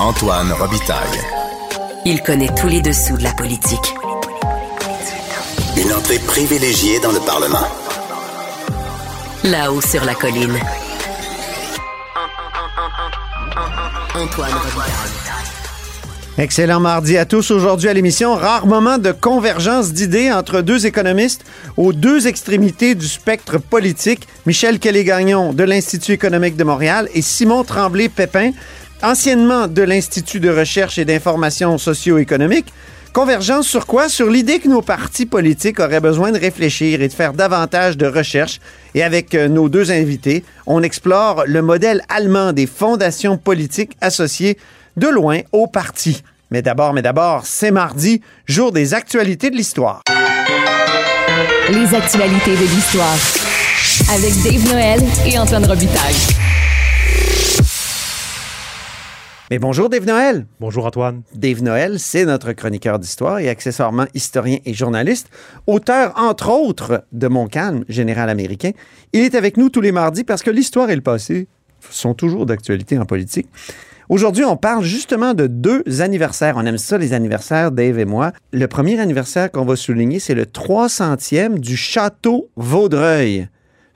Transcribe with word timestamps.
Antoine 0.00 0.52
Robitaille. 0.52 1.20
Il 2.04 2.20
connaît 2.22 2.52
tous 2.60 2.66
les 2.66 2.82
dessous 2.82 3.16
de 3.16 3.22
la 3.22 3.32
politique. 3.32 3.94
Une 5.76 5.92
entrée 5.92 6.18
privilégiée 6.18 6.98
dans 6.98 7.12
le 7.12 7.20
Parlement. 7.20 7.66
Là-haut 9.44 9.80
sur 9.80 10.04
la 10.04 10.14
colline. 10.14 10.58
Antoine 14.16 14.52
Robitaille. 14.52 15.24
Excellent 16.36 16.80
mardi 16.80 17.16
à 17.16 17.26
tous. 17.26 17.52
Aujourd'hui 17.52 17.88
à 17.88 17.92
l'émission, 17.92 18.34
rare 18.34 18.66
moment 18.66 18.98
de 18.98 19.12
convergence 19.12 19.92
d'idées 19.92 20.32
entre 20.32 20.62
deux 20.62 20.84
économistes 20.84 21.44
aux 21.76 21.92
deux 21.92 22.26
extrémités 22.26 22.96
du 22.96 23.06
spectre 23.06 23.58
politique. 23.58 24.26
Michel 24.44 24.80
Kelly-Gagnon 24.80 25.52
de 25.52 25.62
l'Institut 25.62 26.10
économique 26.10 26.56
de 26.56 26.64
Montréal 26.64 27.08
et 27.14 27.22
Simon 27.22 27.62
Tremblay-Pépin, 27.62 28.50
anciennement 29.04 29.68
de 29.68 29.82
l'Institut 29.82 30.40
de 30.40 30.50
recherche 30.50 30.98
et 30.98 31.04
d'information 31.04 31.76
socio-économique. 31.78 32.72
Convergence 33.12 33.68
sur 33.68 33.86
quoi? 33.86 34.08
Sur 34.08 34.28
l'idée 34.28 34.58
que 34.58 34.68
nos 34.68 34.82
partis 34.82 35.26
politiques 35.26 35.78
auraient 35.78 36.00
besoin 36.00 36.32
de 36.32 36.38
réfléchir 36.38 37.00
et 37.00 37.06
de 37.06 37.12
faire 37.12 37.32
davantage 37.32 37.96
de 37.96 38.06
recherches. 38.06 38.58
Et 38.94 39.04
avec 39.04 39.34
euh, 39.34 39.46
nos 39.46 39.68
deux 39.68 39.92
invités, 39.92 40.42
on 40.66 40.82
explore 40.82 41.44
le 41.46 41.62
modèle 41.62 42.02
allemand 42.08 42.52
des 42.52 42.66
fondations 42.66 43.36
politiques 43.36 43.92
associées 44.00 44.58
de 44.96 45.06
loin 45.06 45.40
aux 45.52 45.68
partis. 45.68 46.22
Mais 46.50 46.62
d'abord, 46.62 46.92
mais 46.92 47.02
d'abord, 47.02 47.42
c'est 47.46 47.70
mardi, 47.70 48.20
jour 48.46 48.72
des 48.72 48.94
actualités 48.94 49.50
de 49.50 49.56
l'histoire. 49.56 50.02
Les 51.70 51.94
actualités 51.94 52.56
de 52.56 52.74
l'histoire. 52.74 53.16
Avec 54.12 54.32
Dave 54.42 54.72
Noël 54.72 55.00
et 55.26 55.38
Antoine 55.38 55.66
Robitaille. 55.66 56.63
Mais 59.54 59.60
bonjour 59.60 59.88
Dave 59.88 60.04
Noël. 60.04 60.46
Bonjour 60.58 60.84
Antoine. 60.84 61.22
Dave 61.32 61.62
Noël, 61.62 62.00
c'est 62.00 62.24
notre 62.24 62.50
chroniqueur 62.54 62.98
d'histoire 62.98 63.38
et 63.38 63.48
accessoirement 63.48 64.06
historien 64.12 64.58
et 64.64 64.74
journaliste, 64.74 65.28
auteur 65.68 66.12
entre 66.16 66.50
autres 66.50 67.04
de 67.12 67.28
Mon 67.28 67.46
calme, 67.46 67.84
général 67.88 68.30
américain. 68.30 68.72
Il 69.12 69.20
est 69.20 69.36
avec 69.36 69.56
nous 69.56 69.68
tous 69.68 69.80
les 69.80 69.92
mardis 69.92 70.24
parce 70.24 70.42
que 70.42 70.50
l'histoire 70.50 70.90
et 70.90 70.96
le 70.96 71.02
passé 71.02 71.46
sont 71.88 72.14
toujours 72.14 72.46
d'actualité 72.46 72.98
en 72.98 73.04
politique. 73.04 73.46
Aujourd'hui, 74.08 74.44
on 74.44 74.56
parle 74.56 74.82
justement 74.82 75.34
de 75.34 75.46
deux 75.46 75.84
anniversaires. 76.00 76.56
On 76.56 76.66
aime 76.66 76.76
ça, 76.76 76.98
les 76.98 77.12
anniversaires, 77.12 77.70
Dave 77.70 78.00
et 78.00 78.06
moi. 78.06 78.32
Le 78.52 78.66
premier 78.66 78.98
anniversaire 78.98 79.52
qu'on 79.52 79.64
va 79.64 79.76
souligner, 79.76 80.18
c'est 80.18 80.34
le 80.34 80.46
300e 80.46 81.60
du 81.60 81.76
château 81.76 82.48
Vaudreuil. 82.56 83.46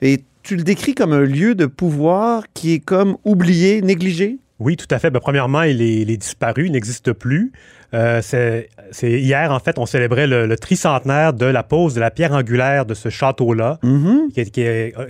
Et 0.01 0.23
tu 0.41 0.55
le 0.55 0.63
décris 0.63 0.95
comme 0.95 1.11
un 1.11 1.19
lieu 1.19 1.53
de 1.53 1.65
pouvoir 1.65 2.45
qui 2.53 2.75
est 2.75 2.79
comme 2.79 3.17
oublié, 3.25 3.81
négligé? 3.81 4.39
Oui, 4.59 4.75
tout 4.75 4.87
à 4.91 4.99
fait. 4.99 5.09
Ben, 5.09 5.19
premièrement, 5.19 5.63
il 5.63 5.81
est, 5.81 6.01
il 6.01 6.11
est 6.11 6.17
disparu, 6.17 6.65
il 6.65 6.73
n'existe 6.73 7.13
plus. 7.13 7.51
Euh, 7.93 8.21
c'est 8.21 8.69
hier, 9.01 9.51
en 9.51 9.59
fait, 9.59 9.79
on 9.79 9.85
célébrait 9.85 10.27
le, 10.27 10.45
le, 10.45 10.57
tricentenaire 10.57 11.33
de 11.33 11.45
la 11.45 11.63
pose 11.63 11.95
de 11.95 11.99
la 11.99 12.11
pierre 12.11 12.33
angulaire 12.33 12.85
de 12.85 12.93
ce 12.93 13.09
château-là, 13.09 13.79
Mm-hmm. 13.83 14.31
qui, 14.33 14.51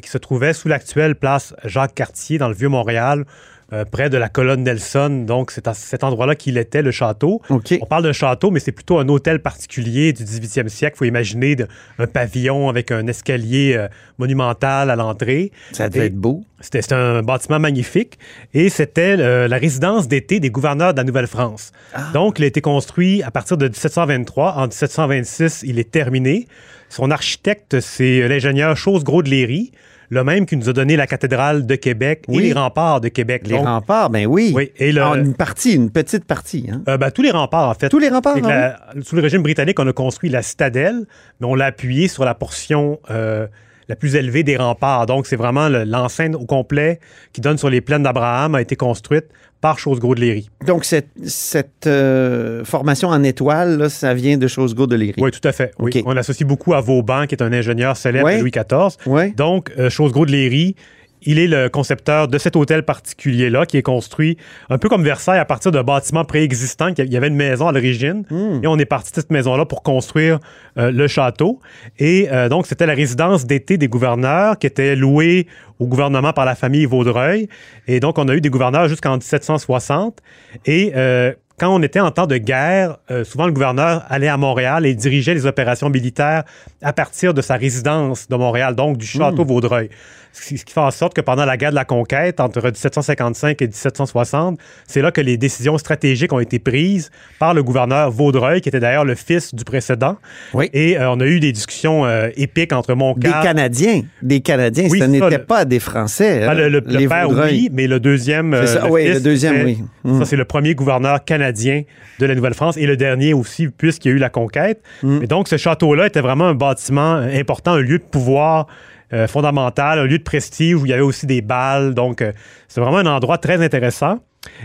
qui, 0.02 0.10
se 0.10 0.18
trouvait 0.18 0.54
sous 0.54 0.68
l'actuelle 0.68 1.16
place 1.16 1.56
Jacques-Cartier 1.66 2.38
dans 2.38 2.48
le 2.48 2.54
Vieux-Montréal, 2.54 3.26
euh, 3.74 3.86
près 3.86 4.10
de 4.10 4.18
la 4.18 4.30
colonne 4.30 4.64
Nelson. 4.64 5.24
Donc, 5.28 5.52
c'est 5.52 5.68
à 5.68 5.74
cet 5.74 6.04
endroit-là 6.04 6.36
qu'il 6.36 6.58
était, 6.58 6.82
le 6.82 6.92
château. 6.92 7.42
On 7.82 7.86
parle 7.86 8.04
d'un 8.04 8.14
château, 8.14 8.52
mais 8.52 8.60
c'est 8.60 8.72
plutôt 8.72 9.00
un 9.00 9.08
hôtel 9.10 9.40
particulier 9.42 10.12
du 10.14 10.24
18e 10.24 10.68
siècle. 10.70 10.96
Il 10.96 11.00
faut 11.00 11.06
imaginer 11.06 11.56
de- 11.56 11.68
un 11.98 12.08
pavillon 12.08 12.70
avec 12.70 12.92
un 12.92 13.06
escalier 13.08 13.76
euh, 13.78 13.88
monumental 14.18 14.90
à 14.90 14.96
l'entrée. 14.96 15.52
Ça 15.72 15.90
devait 15.90 16.08
être 16.08 16.16
beau. 16.16 16.44
C'était 16.62 16.94
un 16.94 17.22
bâtiment 17.24 17.60
magnifique 17.60 18.20
et 18.54 18.70
c'était 18.70 19.16
euh, 19.18 19.48
la 19.48 19.58
résidence 19.58 20.08
d'été 20.08 20.40
des 20.40 20.50
gouverneurs 20.50 20.94
de 20.94 20.98
la 20.98 21.04
Nouvelle-France. 21.06 21.72
Donc, 22.14 22.40
il 22.40 22.44
a 22.44 22.48
été 22.48 22.62
construit 22.62 23.24
à 23.24 23.32
partir 23.32 23.56
de 23.58 23.68
1723. 23.68 24.54
En 24.58 24.64
1726, 24.68 25.64
il 25.66 25.80
est 25.80 25.90
terminé. 25.90 26.48
Son 26.90 27.12
architecte, 27.12 27.80
c'est 27.80 28.28
l'ingénieur 28.28 28.76
Chose-Gros 28.76 29.22
de 29.24 29.30
Léry, 29.30 29.72
le 30.10 30.24
même 30.24 30.46
qui 30.46 30.58
nous 30.58 30.70
a 30.70 30.74
donné 30.74 30.96
la 30.96 31.06
cathédrale 31.08 31.66
de 31.66 31.76
Québec 31.76 32.24
Oui. 32.28 32.38
et 32.40 32.42
les 32.48 32.54
remparts 32.54 33.00
de 33.02 33.10
Québec. 33.10 33.44
Les 33.46 33.56
Donc, 33.56 33.66
remparts, 33.66 34.10
ben 34.10 34.26
oui. 34.26 34.52
Oui, 34.56 34.72
et 34.78 34.92
le- 34.92 35.02
Ah, 35.02 35.14
une 35.16 35.36
partie, 35.36 35.74
une 35.76 35.92
petite 35.92 36.26
partie. 36.26 36.68
Hein? 36.72 36.82
euh, 36.88 36.98
ben, 36.98 37.12
tous 37.12 37.22
les 37.22 37.32
remparts, 37.32 37.70
en 37.70 37.74
fait. 37.76 37.90
Tous 37.90 38.00
les 38.00 38.10
remparts, 38.10 38.38
ah 38.44 38.48
la- 38.48 38.80
Sous 39.04 39.16
le 39.16 39.22
régime 39.22 39.44
britannique, 39.44 39.80
on 39.80 39.88
a 39.88 39.94
construit 39.94 40.30
la 40.30 40.42
citadelle, 40.42 41.06
mais 41.40 41.48
on 41.48 41.56
l'a 41.56 41.66
appuyé 41.66 42.08
sur 42.08 42.26
la 42.26 42.34
portion 42.36 43.00
euh, 43.12 43.48
la 43.90 43.96
plus 43.96 44.16
élevée 44.16 44.44
des 44.44 44.56
remparts. 44.56 45.06
Donc, 45.08 45.28
c'est 45.28 45.36
vraiment 45.36 45.68
le- 45.68 45.84
l'enceinte 45.84 46.36
au 46.36 46.46
complet 46.46 47.00
qui 47.34 47.42
donne 47.42 47.58
sur 47.58 47.70
les 47.70 47.82
plaines 47.82 48.04
d'Abraham 48.04 48.56
a 48.56 48.62
été 48.62 48.76
construite 48.76 49.26
par 49.62 49.78
Chose-Gros 49.78 50.16
de 50.16 50.22
Léry. 50.22 50.50
Donc, 50.66 50.86
cette, 50.86 51.10
cette 51.26 51.86
euh, 51.88 52.64
formation 52.64 53.10
en 53.10 53.22
étoile, 53.24 53.78
là, 53.78 53.90
ça 53.90 54.14
vient 54.14 54.38
de 54.38 54.48
Chose-Gros 54.48 54.88
de 54.88 54.96
Léry. 54.96 55.16
Oui, 55.22 55.32
tout 55.32 55.46
à 55.46 55.52
fait. 55.52 55.72
Oui. 55.80 55.92
On 56.06 56.14
l'associe 56.14 56.48
beaucoup 56.48 56.74
à 56.74 56.80
Vauban, 56.80 57.26
qui 57.26 57.36
est 57.36 57.42
un 57.44 57.52
ingénieur 57.52 57.98
célèbre 57.98 58.30
de 58.32 58.38
Louis 58.40 58.52
XIV. 58.52 58.96
Ouais. 59.06 59.32
Donc, 59.36 59.72
euh, 59.78 59.90
Chose-Gros 59.90 60.26
de 60.26 60.32
Léry, 60.32 60.76
il 61.24 61.40
est 61.40 61.48
le 61.48 61.70
concepteur 61.70 62.28
de 62.28 62.38
cet 62.38 62.56
hôtel 62.56 62.84
particulier-là, 62.84 63.66
qui 63.66 63.78
est 63.78 63.82
construit 63.82 64.38
un 64.70 64.78
peu 64.78 64.90
comme 64.90 65.04
Versailles 65.04 65.40
à 65.40 65.46
partir 65.46 65.72
d'un 65.72 65.84
bâtiment 65.84 66.24
préexistant. 66.26 66.90
Il 66.98 67.12
y 67.12 67.18
avait 67.18 67.28
une 67.28 67.36
maison 67.36 67.68
à 67.68 67.72
l'origine, 67.72 68.24
Hmm. 68.30 68.60
et 68.64 68.68
on 68.68 68.78
est 68.78 68.86
parti 68.86 69.12
de 69.12 69.16
cette 69.16 69.32
maison-là 69.32 69.66
pour 69.66 69.84
construire 69.84 70.40
euh, 70.78 70.92
le 70.92 71.08
château. 71.08 71.60
Et 71.98 72.28
euh, 72.32 72.50
donc, 72.50 72.68
c'était 72.68 72.86
la 72.86 72.94
résidence 72.94 73.46
d'été 73.46 73.78
des 73.78 73.88
gouverneurs 73.88 74.58
qui 74.58 74.68
était 74.68 74.96
louée 74.96 75.48
au 75.80 75.88
gouvernement 75.88 76.34
par 76.34 76.46
la 76.46 76.56
famille 76.56 76.86
Vaudreuil. 76.86 77.48
Et 77.88 78.00
donc, 78.00 78.18
on 78.18 78.28
a 78.28 78.36
eu 78.36 78.42
des 78.42 78.50
gouverneurs 78.50 78.88
jusqu'en 78.88 79.14
1760. 79.18 80.20
Et 80.66 80.92
euh, 80.96 81.34
quand 81.60 81.76
on 81.76 81.82
était 81.84 82.00
en 82.00 82.12
temps 82.12 82.28
de 82.28 82.38
guerre, 82.38 82.98
euh, 83.12 83.24
souvent 83.24 83.46
le 83.46 83.52
gouverneur 83.52 84.04
allait 84.10 84.28
à 84.28 84.38
Montréal 84.38 84.86
et 84.86 84.94
dirigeait 84.96 85.34
les 85.34 85.46
opérations 85.46 85.90
militaires 85.90 86.44
à 86.82 86.94
partir 86.94 87.34
de 87.34 87.42
sa 87.42 87.56
résidence 87.56 88.28
de 88.28 88.36
Montréal, 88.36 88.76
donc 88.76 88.98
du 88.98 89.06
château 89.06 89.44
Vaudreuil. 89.46 89.90
Ce 90.32 90.54
qui 90.64 90.72
fait 90.72 90.80
en 90.80 90.92
sorte 90.92 91.16
que 91.16 91.22
pendant 91.22 91.44
la 91.44 91.58
guerre 91.58 91.72
de 91.72 91.76
la 91.76 91.86
conquête, 91.86 92.40
entre 92.40 92.62
1755 92.62 93.60
et 93.64 93.66
1760, 93.66 94.60
c'est 94.88 95.02
là 95.02 95.12
que 95.12 95.22
les 95.22 95.38
décisions 95.38 95.78
stratégiques 95.80 96.32
ont 96.32 96.40
été 96.40 96.60
prises 96.60 97.10
par 97.40 97.56
le 97.56 97.64
gouverneur 97.64 98.12
Vaudreuil, 98.12 98.62
qui 98.62 98.70
était 98.70 98.80
d'ailleurs 98.80 99.06
le 99.06 99.16
fils 99.16 99.56
du 99.56 99.64
précédent. 99.64 100.18
Oui. 100.54 100.70
Et 100.72 101.00
euh, 101.00 101.10
on 101.12 101.20
a 101.20 101.26
eu 101.26 101.40
des 101.40 101.52
discussions 101.52 102.06
euh, 102.06 102.30
épiques 102.38 102.74
entre 102.74 102.90
Des 102.90 102.96
Montcalm... 103.00 103.42
Canadiens. 103.44 104.04
Des 104.22 104.40
Canadiens. 104.42 104.88
Oui, 104.90 105.00
ça, 105.00 105.08
n'était 105.08 105.40
pas 105.40 105.66
des 105.66 105.80
Français. 105.80 106.44
Ah, 106.44 106.52
hein, 106.52 106.54
le, 106.54 106.70
le- 106.70 106.84
le 106.86 106.98
les 106.98 107.08
père, 107.08 107.28
Vaudreuil. 107.28 107.52
oui, 107.64 107.70
mais 107.74 107.88
le 107.88 108.00
deuxième. 108.00 108.66
Ça, 108.68 108.88
oui, 108.90 109.08
le 109.12 109.20
deuxième, 109.20 109.66
oui. 109.66 109.80
Ça, 110.20 110.26
c'est 110.26 110.38
le 110.38 110.46
premier 110.46 110.76
gouverneur 110.76 111.26
canadien 111.26 111.49
de 111.52 112.26
la 112.26 112.36
Nouvelle-France 112.36 112.78
et 112.78 112.86
le 112.86 112.98
dernier 112.98 113.34
aussi, 113.34 113.68
puisqu'il 113.68 114.10
y 114.10 114.12
a 114.12 114.16
eu 114.16 114.20
la 114.20 114.30
conquête. 114.30 114.82
Mm. 115.04 115.24
Et 115.24 115.28
donc, 115.28 115.48
ce 115.48 115.58
château-là 115.58 116.08
était 116.08 116.22
vraiment 116.22 116.46
un 116.46 116.56
bâtiment 116.56 117.16
important, 117.16 117.74
un 117.74 117.82
lieu 117.82 117.98
de 117.98 118.04
pouvoir 118.04 118.68
euh, 119.12 119.28
fondamental, 119.28 120.00
un 120.00 120.06
lieu 120.06 120.20
de 120.20 120.24
prestige 120.24 120.76
où 120.76 120.86
il 120.86 120.90
y 120.90 120.94
avait 120.94 121.02
aussi 121.02 121.26
des 121.26 121.42
balles. 121.42 121.94
Donc, 121.94 122.22
euh, 122.22 122.32
c'est 122.68 122.80
vraiment 122.80 122.98
un 122.98 123.06
endroit 123.06 123.38
très 123.38 123.64
intéressant. 123.64 124.20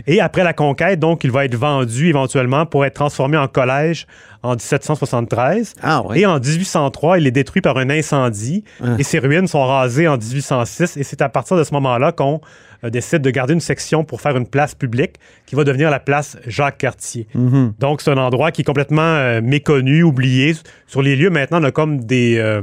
Et 0.06 0.20
après 0.20 0.44
la 0.44 0.52
conquête, 0.52 0.98
donc, 1.00 1.24
il 1.24 1.30
va 1.30 1.44
être 1.44 1.54
vendu 1.56 2.08
éventuellement 2.08 2.66
pour 2.66 2.84
être 2.84 2.94
transformé 2.94 3.36
en 3.36 3.48
collège 3.48 4.06
en 4.42 4.56
1773. 4.56 5.74
Ah 5.82 6.02
oui. 6.06 6.20
Et 6.20 6.26
en 6.26 6.38
1803, 6.38 7.18
il 7.18 7.26
est 7.26 7.30
détruit 7.30 7.62
par 7.62 7.78
un 7.78 7.88
incendie 7.90 8.62
Ah. 8.82 8.96
et 8.98 9.02
ses 9.02 9.18
ruines 9.18 9.46
sont 9.46 9.64
rasées 9.66 10.06
en 10.06 10.18
1806. 10.18 10.96
Et 10.96 11.02
c'est 11.02 11.22
à 11.22 11.28
partir 11.28 11.56
de 11.56 11.64
ce 11.64 11.72
moment-là 11.74 12.12
qu'on 12.12 12.40
euh, 12.84 12.90
décide 12.90 13.22
de 13.22 13.30
garder 13.30 13.54
une 13.54 13.60
section 13.60 14.04
pour 14.04 14.20
faire 14.20 14.36
une 14.36 14.46
place 14.46 14.74
publique 14.74 15.14
qui 15.46 15.56
va 15.56 15.64
devenir 15.64 15.90
la 15.90 15.98
place 16.00 16.36
Jacques-Cartier. 16.46 17.26
Mhm. 17.34 17.72
Donc, 17.78 18.02
c'est 18.02 18.10
un 18.10 18.18
endroit 18.18 18.50
qui 18.50 18.60
est 18.60 18.64
complètement 18.64 19.00
euh, 19.02 19.40
méconnu, 19.42 20.02
oublié. 20.02 20.54
Sur 20.86 21.00
les 21.00 21.16
lieux, 21.16 21.30
maintenant, 21.30 21.60
on 21.60 21.64
a 21.64 21.70
comme 21.70 22.04
des, 22.04 22.36
euh, 22.36 22.60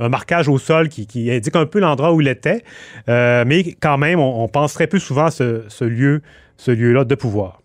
un 0.00 0.08
marquage 0.08 0.48
au 0.48 0.56
sol 0.58 0.88
qui, 0.88 1.06
qui 1.06 1.30
indique 1.30 1.56
un 1.56 1.66
peu 1.66 1.78
l'endroit 1.78 2.12
où 2.12 2.22
il 2.22 2.28
était. 2.28 2.62
Mais 3.06 3.74
quand 3.80 3.98
même, 3.98 4.18
on, 4.18 4.44
on 4.44 4.48
pense 4.48 4.72
très 4.72 4.86
peu 4.86 4.98
souvent 4.98 5.26
à 5.26 5.30
ce, 5.30 5.64
ce 5.68 5.84
lieu, 5.84 6.22
ce 6.58 6.70
lieu-là 6.70 7.04
de 7.04 7.14
pouvoir. 7.14 7.62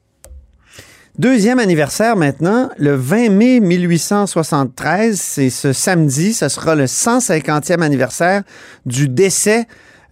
Deuxième 1.19 1.59
anniversaire 1.59 2.15
maintenant, 2.15 2.69
le 2.77 2.95
20 2.95 3.29
mai 3.29 3.59
1873, 3.59 5.19
c'est 5.19 5.51
ce 5.51 5.71
samedi, 5.73 6.33
ce 6.33 6.47
sera 6.47 6.73
le 6.73 6.85
150e 6.85 7.81
anniversaire 7.81 8.41
du 8.87 9.09
décès 9.09 9.67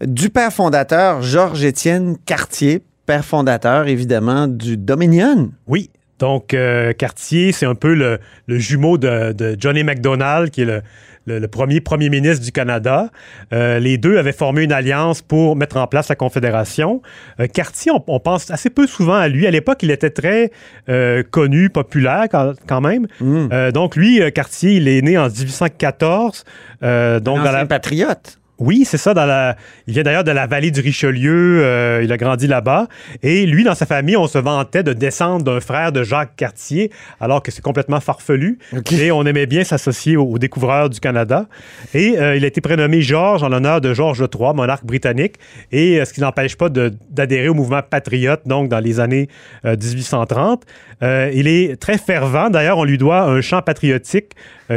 du 0.06 0.30
père 0.30 0.54
fondateur 0.54 1.22
Georges-Étienne 1.22 2.18
Cartier, 2.26 2.84
père 3.06 3.26
fondateur 3.26 3.88
évidemment 3.88 4.48
du 4.48 4.78
Dominion. 4.78 5.52
Oui. 5.66 5.90
Donc, 6.20 6.54
euh, 6.54 6.94
Cartier, 6.94 7.52
c'est 7.52 7.66
un 7.66 7.74
peu 7.74 7.96
le, 7.96 8.20
le 8.46 8.60
jumeau 8.60 9.00
de, 9.00 9.34
de 9.34 9.56
Johnny 9.60 9.84
MacDonald, 9.84 10.52
qui 10.52 10.62
est 10.62 10.66
le, 10.66 10.84
le- 11.26 11.40
le 11.40 11.48
premier 11.48 11.82
premier 11.82 12.10
ministre 12.10 12.44
du 12.44 12.52
Canada. 12.52 13.10
Euh, 13.54 13.80
les 13.80 13.98
deux 13.98 14.18
avaient 14.18 14.32
formé 14.34 14.64
une 14.64 14.72
alliance 14.72 15.22
pour 15.22 15.56
mettre 15.56 15.78
en 15.78 15.88
place 15.88 16.10
la 16.10 16.16
Confédération. 16.16 17.02
Euh, 17.40 17.48
Cartier, 17.48 17.92
on, 17.92 18.04
on 18.08 18.20
pense 18.20 18.50
assez 18.52 18.70
peu 18.70 18.88
souvent 18.88 19.14
à 19.16 19.28
lui. 19.28 19.46
À 19.48 19.52
l'époque, 19.52 19.84
il 19.84 19.92
était 19.92 20.10
très 20.10 20.52
euh, 20.90 21.24
connu, 21.30 21.70
populaire 21.70 22.26
quand, 22.32 22.54
quand 22.68 22.82
même. 22.82 23.08
Euh, 23.22 23.72
donc, 23.72 23.96
lui, 23.96 24.20
Cartier, 24.34 24.74
il 24.74 24.88
est 24.88 25.02
né 25.02 25.18
en 25.18 25.28
1814. 25.30 26.44
euh, 26.84 27.20
donc, 27.20 27.38
Un 27.40 27.44
dans 27.44 27.52
la, 27.52 27.58
ancien 27.58 27.66
patriote. 27.68 28.38
Oui, 28.62 28.86
c'est 28.86 28.98
ça. 28.98 29.14
Dans 29.14 29.26
la... 29.26 29.58
Il 29.88 29.94
vient 29.94 30.04
d'ailleurs 30.04 30.24
de 30.24 30.32
la 30.32 30.46
vallée 30.46 30.72
du 30.72 30.82
Richelieu. 30.82 31.64
euh, 31.64 32.02
il 32.04 32.12
a 32.12 32.18
grandi 32.18 32.48
là-bas. 32.48 32.88
Et 33.24 33.46
lui, 33.46 33.64
dans 33.64 33.76
sa 33.76 33.88
famille, 33.88 34.16
on 34.16 34.28
se 34.28 34.38
vantait 34.38 34.84
de 34.84 34.94
descendre 34.94 35.44
d'un 35.44 35.60
frère 35.60 35.92
de 35.92 36.04
Jacques 36.04 36.36
Cartier, 36.36 36.92
alors 37.20 37.42
que 37.42 37.52
c'est 37.52 37.64
complètement 37.64 38.00
farfelu. 38.00 38.60
Et 38.92 39.12
on 39.12 39.26
aimait 39.26 39.48
bien 39.48 39.64
s'associer 39.64 40.16
aux, 40.16 40.38
découvreurs 40.38 40.90
du 40.90 41.00
Canada. 41.00 41.48
Et 41.96 42.20
euh, 42.20 42.36
il 42.36 42.44
a 42.44 42.48
été 42.48 42.62
prénommé 42.62 43.02
Georges 43.02 43.42
en 43.44 43.50
l'honneur 43.50 43.82
de 43.82 43.94
Georges 43.94 44.24
III, 44.34 44.54
monarque 44.54 44.86
britannique. 44.86 45.38
Et 45.72 46.00
euh, 46.00 46.06
ce 46.06 46.14
qui 46.14 46.22
n'empêche 46.22 46.56
pas 46.56 46.70
d'adhérer 46.70 47.50
au 47.50 47.54
mouvement 47.54 47.82
patriote, 47.82 48.42
donc 48.46 48.70
dans 48.70 48.80
les 48.80 49.00
années 49.00 49.28
euh, 49.66 49.76
1830. 49.76 50.64
Euh, 51.04 51.32
il 51.34 51.48
est 51.48 51.80
très 51.80 51.98
fervent. 51.98 52.50
D'ailleurs, 52.50 52.78
on 52.78 52.84
lui 52.84 52.98
doit 52.98 53.24
un 53.24 53.42
chant 53.42 53.62
patriotique 53.62 54.34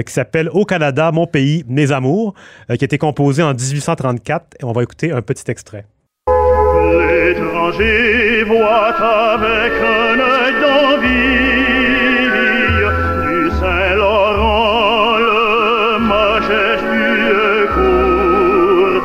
qui 0.07 0.13
s'appelle 0.13 0.49
Au 0.49 0.65
Canada, 0.65 1.13
mon 1.13 1.29
pays, 1.29 1.65
mes 1.69 1.93
amours, 1.93 2.35
qui 2.67 2.73
a 2.73 2.87
été 2.87 2.99
composé 2.99 3.45
en 3.45 3.55
1834. 3.75 4.57
Et 4.61 4.65
on 4.65 4.73
va 4.73 4.83
écouter 4.83 5.13
un 5.13 5.23
petit 5.23 5.51
extrait. 5.51 5.85
L'étranger 6.29 8.45
voit 8.45 8.95
avec 9.35 9.73
un 9.99 10.19
œil 10.35 10.55
d'envie 10.63 12.29
du 13.27 13.51
Saint-Laurent 13.61 15.17
le 15.19 15.99
majestueux 16.13 17.69
cours. 17.75 19.03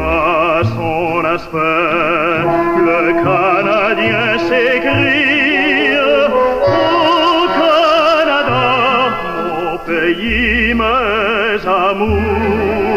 À 0.00 0.62
son 0.64 1.24
aspect, 1.24 2.40
le 2.88 3.00
Canadien 3.24 4.26
s'écrie 4.48 5.96
Au 6.66 6.68
Canada, 7.60 8.64
mon 9.48 9.72
pays, 9.86 10.74
mes 10.74 11.66
amours. 11.66 12.91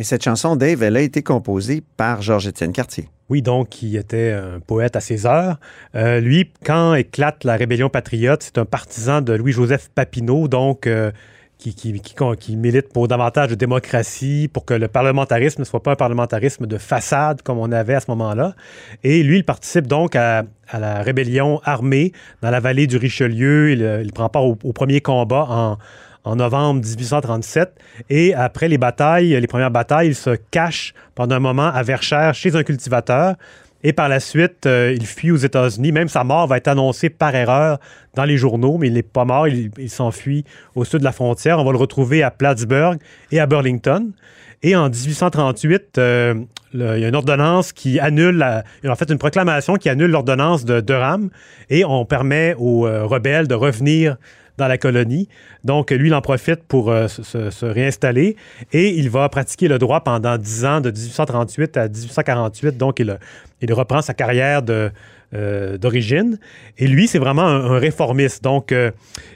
Et 0.00 0.02
cette 0.02 0.24
chanson, 0.24 0.56
Dave, 0.56 0.82
elle 0.82 0.96
a 0.96 1.02
été 1.02 1.22
composée 1.22 1.82
par 1.98 2.22
Georges-Étienne 2.22 2.72
Cartier. 2.72 3.10
Oui, 3.28 3.42
donc, 3.42 3.68
qui 3.68 3.98
était 3.98 4.32
un 4.32 4.58
poète 4.58 4.96
à 4.96 5.00
ses 5.00 5.26
heures. 5.26 5.60
Euh, 5.94 6.20
lui, 6.20 6.50
quand 6.64 6.94
éclate 6.94 7.44
la 7.44 7.54
rébellion 7.56 7.90
patriote, 7.90 8.42
c'est 8.42 8.56
un 8.56 8.64
partisan 8.64 9.20
de 9.20 9.34
Louis-Joseph 9.34 9.90
Papineau, 9.94 10.48
donc, 10.48 10.86
euh, 10.86 11.10
qui, 11.58 11.76
milite 12.56 12.94
pour 12.94 13.08
davantage 13.08 13.50
de 13.50 13.54
démocratie, 13.56 14.48
pour 14.50 14.64
que 14.64 14.72
le 14.72 14.88
parlementarisme 14.88 15.60
ne 15.60 15.66
soit 15.66 15.82
pas 15.82 15.92
un 15.92 15.96
parlementarisme 15.96 16.64
de 16.64 16.78
façade 16.78 17.42
comme 17.42 17.58
on 17.58 17.70
avait 17.70 17.92
à 17.92 18.00
ce 18.00 18.10
moment-là. 18.10 18.54
Et 19.04 19.22
lui, 19.22 19.36
il 19.36 19.44
participe 19.44 19.86
donc 19.86 20.16
à, 20.16 20.44
la 20.72 21.02
rébellion 21.02 21.60
armée 21.64 22.12
dans 22.40 22.50
la 22.50 22.60
vallée 22.60 22.86
du 22.86 22.96
Richelieu. 22.96 23.72
Il, 23.72 23.82
euh, 23.82 24.02
prend 24.14 24.30
part 24.30 24.46
au, 24.46 24.56
au 24.64 24.72
premier 24.72 25.02
combat 25.02 25.46
en, 25.50 25.76
en 26.24 26.36
novembre 26.36 26.80
1837. 26.84 27.72
Et 28.08 28.34
après 28.34 28.68
les 28.68 28.78
batailles, 28.78 29.40
les 29.40 29.46
premières 29.46 29.70
batailles, 29.70 30.08
il 30.08 30.14
se 30.14 30.36
cache 30.50 30.94
pendant 31.14 31.36
un 31.36 31.40
moment 31.40 31.68
à 31.68 31.82
Verchères 31.82 32.34
chez 32.34 32.54
un 32.56 32.62
cultivateur. 32.62 33.36
Et 33.82 33.92
par 33.92 34.08
la 34.08 34.20
suite, 34.20 34.66
euh, 34.66 34.94
il 34.94 35.06
fuit 35.06 35.30
aux 35.30 35.36
États-Unis. 35.36 35.92
Même 35.92 36.08
sa 36.08 36.22
mort 36.22 36.46
va 36.46 36.58
être 36.58 36.68
annoncée 36.68 37.08
par 37.08 37.34
erreur 37.34 37.78
dans 38.14 38.24
les 38.24 38.36
journaux, 38.36 38.76
mais 38.78 38.88
il 38.88 38.92
n'est 38.92 39.02
pas 39.02 39.24
mort. 39.24 39.48
Il, 39.48 39.88
s'enfuit 39.88 40.44
au 40.74 40.84
sud 40.84 41.00
de 41.00 41.04
la 41.04 41.12
frontière. 41.12 41.58
On 41.58 41.64
va 41.64 41.72
le 41.72 41.78
retrouver 41.78 42.22
à 42.22 42.30
Plattsburgh 42.30 42.98
et 43.32 43.40
à 43.40 43.46
Burlington. 43.46 44.12
Et 44.62 44.76
en 44.76 44.90
1838, 44.90 45.96
euh, 45.96 46.34
il 46.74 46.80
y 46.80 47.04
a 47.04 47.08
une 47.08 47.16
ordonnance 47.16 47.72
qui 47.72 47.98
annule, 47.98 48.44
en 48.86 48.94
fait, 48.94 49.10
une 49.10 49.18
proclamation 49.18 49.76
qui 49.76 49.88
annule 49.88 50.10
l'ordonnance 50.10 50.66
de 50.66 50.80
Durham 50.82 51.30
et 51.70 51.82
on 51.84 52.04
permet 52.04 52.54
aux 52.58 52.86
euh, 52.86 53.06
rebelles 53.06 53.48
de 53.48 53.54
revenir 53.54 54.18
dans 54.60 54.68
la 54.68 54.78
colonie. 54.78 55.28
Donc, 55.64 55.90
lui, 55.90 56.08
il 56.08 56.14
en 56.14 56.20
profite 56.20 56.62
pour 56.62 56.90
euh, 56.90 57.08
se, 57.08 57.64
réinstaller 57.64 58.36
et 58.72 58.90
il 58.90 59.10
va 59.10 59.28
pratiquer 59.28 59.66
le 59.66 59.78
droit 59.78 60.00
pendant 60.00 60.36
10 60.38 60.64
ans, 60.64 60.80
de 60.80 60.90
1838 60.90 61.76
à 61.76 61.88
1848. 61.88 62.76
Donc, 62.76 63.00
il, 63.00 63.18
il 63.60 63.72
reprend 63.72 64.02
sa 64.02 64.14
carrière 64.14 64.62
de, 64.62 64.90
euh, 65.34 65.78
d'origine. 65.78 66.38
Et 66.78 66.86
lui, 66.86 67.06
c'est 67.06 67.18
vraiment 67.18 67.42
un, 67.46 67.72
un 67.72 67.78
réformiste. 67.78 68.42
Donc, 68.42 68.72
euh, 68.72 68.90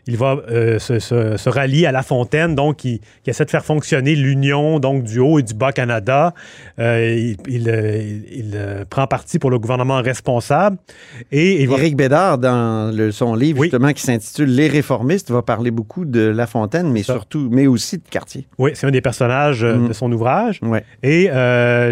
il 0.07 0.17
va 0.17 0.37
euh, 0.51 0.79
se, 0.79 0.99
se- 0.99 1.37
se 1.37 1.49
rallier 1.49 1.87
à 1.87 1.93
La 1.93 2.03
Fontaine, 2.03 2.55
donc 2.55 2.77
qui 2.77 3.01
essaie 3.27 3.45
de 3.45 3.51
faire 3.51 3.65
fonctionner 3.65 4.15
l'union 4.17 4.81
donc 4.81 5.05
du 5.05 5.19
Haut 5.21 5.39
et 5.39 5.43
du 5.43 5.55
Bas 5.55 5.73
Canada. 5.73 6.35
Il 6.79 7.37
il, 7.47 7.69
il- 7.69 8.25
il, 8.33 8.85
prend 8.91 9.07
parti 9.07 9.39
pour 9.39 9.51
le 9.51 9.59
gouvernement 9.59 10.01
responsable. 10.03 10.77
Et 11.33 11.63
il 11.63 11.69
va... 11.69 11.77
Éric 11.77 11.97
Bédard, 11.97 12.39
dans 12.39 12.95
le- 12.95 13.13
son 13.13 13.35
livre 13.35 13.61
Oui. 13.61 13.67
justement 13.69 13.93
qui 13.93 14.03
s'intitule 14.03 14.51
Les 14.55 14.69
réformistes, 14.69 15.31
va 15.31 15.43
parler 15.43 15.71
beaucoup 15.71 16.05
de 16.05 16.21
La 16.21 16.47
Fontaine, 16.47 16.91
mais 16.91 17.03
Ça. 17.03 17.15
surtout, 17.15 17.49
mais 17.51 17.67
aussi 17.67 17.99
de 17.99 18.03
Cartier. 18.11 18.47
Oui, 18.59 18.73
c'est 18.75 18.87
un 18.87 18.91
des 18.91 19.01
personnages 19.01 19.65
Mhm. 19.65 19.89
de 19.89 19.93
son 19.93 20.11
ouvrage. 20.13 20.61
Ouais. 20.63 20.85
Et 21.03 21.29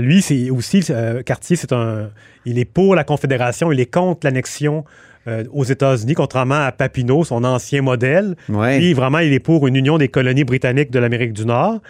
lui, 0.00 0.22
c'est 0.22 0.50
aussi, 0.50 0.84
Cartier, 1.24 1.56
c'est 1.56 1.72
un, 1.72 2.10
il 2.44 2.58
est 2.58 2.64
pour 2.64 2.94
la 2.94 3.04
Confédération, 3.04 3.72
il 3.72 3.80
est 3.80 3.92
contre 3.92 4.26
l'annexion 4.26 4.84
euh, 5.28 5.44
aux 5.52 5.64
États-Unis, 5.64 6.14
contrairement 6.14 6.66
à 6.66 6.72
Papineau, 6.72 7.22
son 7.22 7.44
ancien 7.44 7.82
modèle. 7.82 8.34
Ouais. 8.48 8.78
Lui, 8.78 8.92
vraiment, 8.92 9.20
il 9.20 9.32
est 9.32 9.40
pour 9.40 9.68
une 9.68 9.76
union 9.76 9.96
des 9.96 10.08
colonies 10.08 10.44
britanniques 10.44 10.90
de 10.90 10.98
l'Amérique 10.98 11.32
du 11.32 11.46
Nord. 11.46 11.80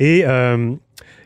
Et 0.00 0.24
euh, 0.26 0.72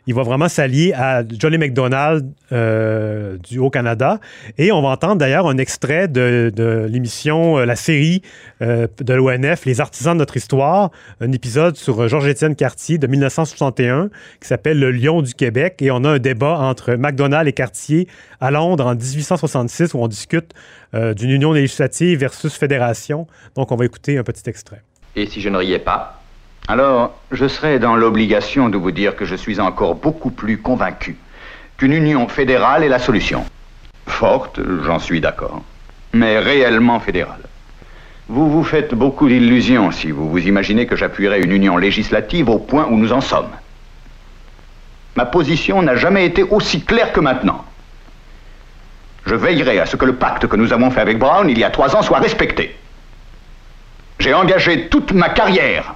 il 0.06 0.14
va 0.14 0.22
vraiment 0.22 0.48
s'allier 0.48 0.92
à 0.92 1.22
Johnny 1.26 1.58
MacDonald 1.58 2.30
euh, 2.52 3.38
du 3.38 3.58
Haut-Canada. 3.58 4.20
Et 4.58 4.70
on 4.72 4.82
va 4.82 4.88
entendre 4.88 5.16
d'ailleurs 5.16 5.46
un 5.46 5.56
extrait 5.56 6.08
de, 6.08 6.52
l'émission, 6.88 7.58
euh, 7.58 7.64
la 7.64 7.76
série 7.76 8.22
euh, 8.60 8.86
de 9.00 9.14
l'ONF, 9.14 9.64
Les 9.64 9.80
artisans 9.80 10.14
de 10.14 10.18
notre 10.18 10.36
histoire, 10.36 10.90
un 11.20 11.32
épisode 11.32 11.76
sur 11.76 12.06
Georges-Étienne 12.06 12.54
Cartier 12.54 12.98
de 12.98 13.06
1961 13.06 14.10
qui 14.40 14.48
s'appelle 14.48 14.78
Le 14.78 14.90
Lion 14.90 15.22
du 15.22 15.34
Québec. 15.34 15.76
Et 15.80 15.90
on 15.90 16.04
a 16.04 16.10
un 16.10 16.18
débat 16.18 16.58
entre 16.58 16.94
MacDonald 16.94 17.48
et 17.48 17.52
Cartier 17.52 18.08
à 18.40 18.50
Londres 18.50 18.86
en 18.86 18.94
1866 18.94 19.94
où 19.94 19.98
on 19.98 20.08
discute 20.08 20.52
d'une 20.92 21.30
union 21.30 21.52
législative 21.52 22.20
versus 22.20 22.54
fédération. 22.54 23.26
Donc 23.56 23.72
on 23.72 23.76
va 23.76 23.84
écouter 23.84 24.16
un 24.16 24.22
petit 24.22 24.48
extrait. 24.48 24.82
Et 25.16 25.26
si 25.26 25.40
je 25.40 25.48
ne 25.48 25.58
riais 25.58 25.80
pas 25.80 26.23
Alors, 26.66 27.12
je 27.30 27.46
serais 27.46 27.78
dans 27.78 27.94
l'obligation 27.94 28.70
de 28.70 28.78
vous 28.78 28.90
dire 28.90 29.16
que 29.16 29.26
je 29.26 29.34
suis 29.34 29.60
encore 29.60 29.96
beaucoup 29.96 30.30
plus 30.30 30.56
convaincu 30.56 31.16
qu'une 31.76 31.92
union 31.92 32.26
fédérale 32.26 32.84
est 32.84 32.88
la 32.88 32.98
solution. 32.98 33.44
Forte, 34.06 34.60
j'en 34.84 34.98
suis 34.98 35.20
d'accord, 35.20 35.62
mais 36.14 36.38
réellement 36.38 37.00
fédérale. 37.00 37.42
Vous 38.28 38.50
vous 38.50 38.64
faites 38.64 38.94
beaucoup 38.94 39.28
d'illusions 39.28 39.90
si 39.90 40.10
vous 40.10 40.30
vous 40.30 40.38
imaginez 40.38 40.86
que 40.86 40.96
j'appuierai 40.96 41.42
une 41.42 41.52
union 41.52 41.76
législative 41.76 42.48
au 42.48 42.58
point 42.58 42.86
où 42.86 42.96
nous 42.96 43.12
en 43.12 43.20
sommes. 43.20 43.50
Ma 45.16 45.26
position 45.26 45.82
n'a 45.82 45.96
jamais 45.96 46.24
été 46.24 46.42
aussi 46.42 46.82
claire 46.82 47.12
que 47.12 47.20
maintenant. 47.20 47.62
Je 49.26 49.34
veillerai 49.34 49.80
à 49.80 49.86
ce 49.86 49.96
que 49.96 50.06
le 50.06 50.16
pacte 50.16 50.46
que 50.46 50.56
nous 50.56 50.72
avons 50.72 50.90
fait 50.90 51.00
avec 51.00 51.18
Brown 51.18 51.50
il 51.50 51.58
y 51.58 51.64
a 51.64 51.70
trois 51.70 51.94
ans 51.94 52.02
soit 52.02 52.20
respecté. 52.20 52.74
J'ai 54.18 54.32
engagé 54.32 54.88
toute 54.88 55.12
ma 55.12 55.28
carrière, 55.28 55.94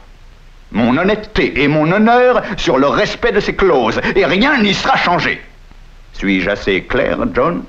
mon 0.72 0.96
honnêteté 0.96 1.62
et 1.62 1.68
mon 1.68 1.90
honneur 1.90 2.42
sur 2.56 2.78
le 2.78 2.86
respect 2.86 3.32
de 3.32 3.40
ces 3.40 3.54
clauses, 3.54 4.00
et 4.14 4.24
rien 4.24 4.60
n'y 4.62 4.74
sera 4.74 4.96
changé. 4.96 5.40
Suis-je 6.12 6.50
assez 6.50 6.82
clair, 6.82 7.18
John? 7.34 7.62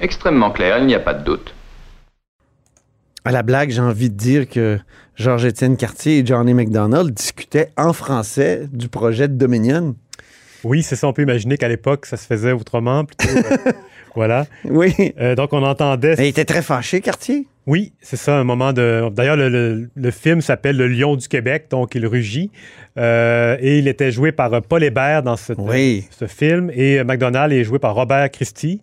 Extrêmement 0.00 0.50
clair, 0.50 0.78
il 0.78 0.86
n'y 0.86 0.94
a 0.94 1.00
pas 1.00 1.14
de 1.14 1.24
doute. 1.24 1.54
À 3.24 3.32
la 3.32 3.42
blague, 3.42 3.70
j'ai 3.70 3.80
envie 3.80 4.10
de 4.10 4.16
dire 4.16 4.48
que 4.48 4.78
Georges-Étienne 5.16 5.76
Cartier 5.76 6.18
et 6.18 6.26
Johnny 6.26 6.54
MacDonald 6.54 7.12
discutaient 7.12 7.70
en 7.76 7.92
français 7.92 8.68
du 8.72 8.88
projet 8.88 9.28
de 9.28 9.34
Dominion. 9.34 9.96
Oui, 10.64 10.82
c'est 10.82 10.96
ça. 10.96 11.06
On 11.06 11.12
peut 11.12 11.22
imaginer 11.22 11.56
qu'à 11.56 11.68
l'époque, 11.68 12.06
ça 12.06 12.16
se 12.16 12.26
faisait 12.26 12.52
autrement. 12.52 13.04
Plutôt, 13.04 13.28
voilà. 14.14 14.46
Oui. 14.64 14.94
Euh, 15.20 15.34
donc, 15.34 15.52
on 15.52 15.62
entendait. 15.62 16.14
Mais 16.18 16.26
il 16.26 16.30
était 16.30 16.44
très 16.44 16.62
fâché, 16.62 17.00
Cartier. 17.00 17.46
Oui, 17.66 17.92
c'est 18.00 18.16
ça, 18.16 18.36
un 18.38 18.44
moment 18.44 18.72
de. 18.72 19.08
D'ailleurs, 19.12 19.36
le, 19.36 19.48
le- 19.48 19.90
le 19.94 20.10
film 20.10 20.40
s'appelle 20.40 20.76
Le 20.76 20.86
Lion 20.88 21.16
du 21.16 21.28
Québec, 21.28 21.66
donc 21.70 21.94
il 21.94 22.06
rugit. 22.06 22.50
Euh, 22.98 23.56
et 23.60 23.78
il 23.78 23.88
était 23.88 24.10
joué 24.10 24.32
par 24.32 24.52
euh, 24.54 24.60
Paul 24.66 24.82
Hébert 24.82 25.22
dans 25.22 25.36
cette- 25.36 25.58
Oui. 25.58 26.06
ce 26.18 26.26
film. 26.26 26.70
Et 26.74 27.04
McDonald 27.04 27.52
est 27.52 27.64
joué 27.64 27.78
par 27.78 27.94
Robert 27.94 28.30
Christie. 28.30 28.80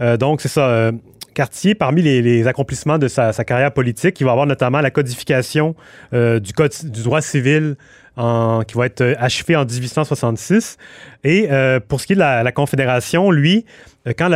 Euh, 0.00 0.16
donc, 0.16 0.40
c'est 0.40 0.48
ça. 0.48 0.90
Cartier, 1.34 1.74
parmi 1.74 2.02
les, 2.02 2.20
les 2.20 2.46
accomplissements 2.46 2.98
de 2.98 3.08
sa, 3.08 3.32
sa 3.32 3.42
carrière 3.44 3.72
politique, 3.72 4.20
il 4.20 4.24
va 4.24 4.32
avoir 4.32 4.46
notamment 4.46 4.80
la 4.82 4.90
codification 4.90 5.74
euh, 6.12 6.38
du, 6.40 6.52
code, 6.52 6.72
du 6.84 7.02
droit 7.02 7.22
civil 7.22 7.76
qui 8.16 8.76
va 8.76 8.86
être 8.86 9.00
euh, 9.00 9.14
achevé 9.18 9.56
en 9.56 9.64
1866. 9.64 10.76
Et 11.24 11.48
euh, 11.50 11.80
pour 11.80 12.00
ce 12.00 12.06
qui 12.06 12.12
est 12.12 12.16
de 12.16 12.20
la, 12.20 12.52
Confédération, 12.52 13.30
lui, 13.30 13.64
euh, 14.06 14.12
quand 14.16 14.28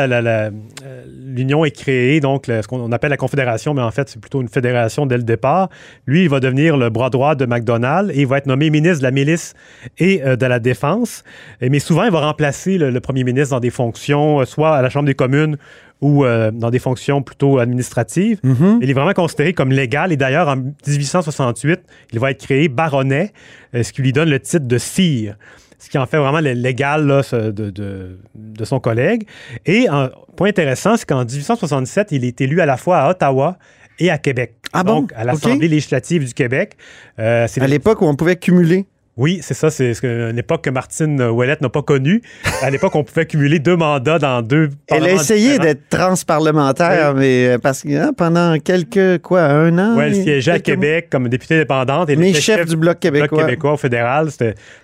l'Union 1.07 1.65
est 1.65 1.71
créée, 1.73 2.21
donc 2.21 2.47
ce 2.47 2.67
qu'on 2.67 2.91
appelle 2.93 3.11
la 3.11 3.17
Confédération, 3.17 3.75
mais 3.75 3.83
en 3.83 3.91
fait 3.91 4.09
c'est 4.09 4.21
plutôt 4.21 4.41
une 4.41 4.49
fédération 4.49 5.05
dès 5.07 5.17
le 5.17 5.25
départ, 5.25 5.69
lui, 6.07 6.23
il 6.23 6.29
va 6.29 6.41
devenir 6.41 6.77
le 6.77 6.89
bras 6.91 7.11
droit 7.11 7.35
de 7.35 7.45
MacDonald 7.45 8.11
et 8.13 8.21
il 8.21 8.27
va 8.27 8.39
être 8.39 8.47
nommé 8.47 8.71
ministre 8.71 8.99
de 8.99 9.05
la 9.05 9.11
Milice 9.11 9.55
et 9.99 10.19
de 10.21 10.47
la 10.47 10.59
Défense. 10.59 11.25
Et- 11.61 11.69
mais 11.69 11.79
souvent, 11.81 12.05
il 12.05 12.13
va 12.13 12.21
remplacer 12.21 12.79
le, 12.79 12.91
le 12.91 13.01
premier 13.01 13.25
ministre 13.25 13.55
dans 13.55 13.61
des 13.61 13.71
fonctions, 13.71 14.45
soit 14.45 14.77
à 14.77 14.83
la 14.83 14.89
Chambre 14.91 15.07
des 15.07 15.15
communes 15.15 15.57
ou 16.01 16.25
euh, 16.25 16.51
dans 16.51 16.71
des 16.71 16.79
fonctions 16.79 17.23
plutôt 17.23 17.59
administratives. 17.59 18.39
Il 18.83 18.91
est 18.91 18.93
vraiment 18.95 19.13
considéré 19.15 19.53
comme 19.55 19.71
légal 19.71 20.13
et 20.13 20.17
d'ailleurs, 20.17 20.49
en 20.49 20.57
1868, 20.57 21.81
il 22.13 22.19
va 22.19 22.31
être 22.31 22.43
créé 22.45 22.69
baronnet, 22.69 23.33
euh, 23.75 23.83
ce 23.83 23.93
qui 23.93 24.03
lui 24.03 24.13
donne 24.13 24.29
le 24.31 24.41
titre 24.41 24.67
de 24.67 24.79
sire 24.79 25.37
ce 25.79 25.91
qui 25.91 25.99
en 25.99 26.07
fait 26.07 26.17
vraiment 26.17 26.41
le- 26.41 26.53
l'égal 26.55 27.07
de, 27.07 27.51
de- 27.71 28.19
de 28.35 28.65
son 28.65 28.81
collègue. 28.81 29.27
Et 29.67 29.87
un 29.89 30.11
point 30.35 30.49
intéressant, 30.49 30.97
c'est 30.97 31.07
qu'en 31.07 31.23
1867, 31.23 32.13
il 32.13 32.25
est 32.25 32.41
élu 32.41 32.63
à 32.63 32.67
la 32.67 32.79
fois 32.79 33.01
à 33.01 33.11
Ottawa 33.11 33.59
et 33.99 34.11
à 34.11 34.17
Québec. 34.17 34.55
Ah 34.73 34.83
bon? 34.83 35.01
Donc, 35.03 35.13
à 35.15 35.25
l'Assemblée 35.25 35.69
législative 35.69 36.25
du 36.27 36.33
Québec. 36.33 36.77
Euh, 37.19 37.47
À 37.61 37.67
l'époque 37.69 38.01
où 38.01 38.07
on 38.07 38.17
pouvait 38.17 38.37
cumuler. 38.37 38.87
Oui, 39.17 39.39
c'est 39.43 39.55
ça. 39.55 39.71
C'est 39.71 39.93
une 40.03 40.39
époque 40.39 40.63
que 40.63 40.71
Martine 40.71 41.23
Ouellette 41.23 41.63
n'a 41.63 41.71
pas 41.71 41.83
connue. 41.83 42.21
À 42.63 42.71
l'époque, 42.71 42.95
on 42.95 43.05
pouvait 43.05 43.25
cumuler 43.25 43.59
deux 43.59 43.77
mandats 43.77 44.19
dans 44.19 44.43
deux 44.43 44.71
Elle 44.89 45.05
a 45.05 45.13
essayé 45.13 45.59
d'être 45.59 45.89
transparlementaire, 45.89 47.15
mais 47.15 47.49
euh, 47.49 47.59
parce 47.59 47.83
que 47.83 47.97
hein, 47.97 48.13
pendant 48.15 48.59
quelques, 48.59 49.23
quoi, 49.23 49.45
un 49.45 49.79
an? 49.79 49.97
Ouais, 49.97 50.09
elle 50.09 50.15
siégeait 50.15 50.53
à 50.53 50.59
Québec 50.59 51.09
comme 51.11 51.29
députée. 51.29 51.57
Et 51.57 51.65
elle 52.09 52.19
Mais 52.19 52.35
chef 52.35 52.67
du 52.67 52.77
Bloc 52.77 53.01
québécois. 53.01 53.45
québécois 53.45 53.73
au 53.73 53.77
fédéral. 53.77 54.29